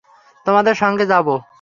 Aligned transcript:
তোমাদের 0.45 0.75
সঙ্গে 0.75 1.05
যাব। 1.05 1.27